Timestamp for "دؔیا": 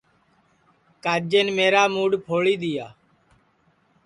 2.61-2.87